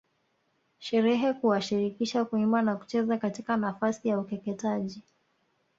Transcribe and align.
Sherehe 0.79 1.33
kuwashirikisha 1.33 2.25
kuimba 2.25 2.61
na 2.61 2.75
kucheza 2.75 3.17
katika 3.17 3.57
nafasi 3.57 4.07
ya 4.09 4.19
ukeketaji 4.19 5.03